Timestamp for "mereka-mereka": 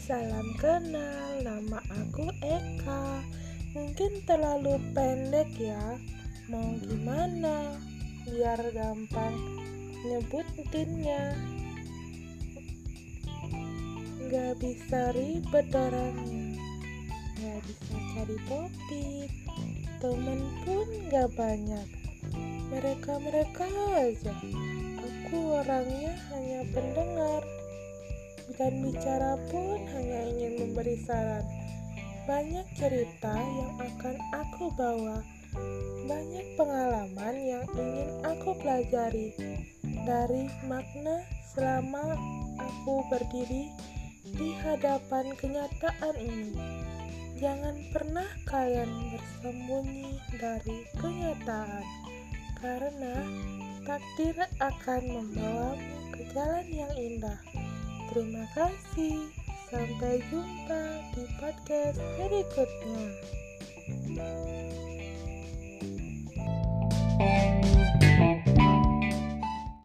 22.72-23.68